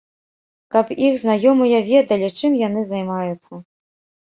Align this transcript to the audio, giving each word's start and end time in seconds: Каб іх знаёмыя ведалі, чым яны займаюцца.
Каб 0.75 0.85
іх 1.07 1.13
знаёмыя 1.25 1.83
ведалі, 1.91 2.33
чым 2.41 2.59
яны 2.67 2.81
займаюцца. 2.95 3.63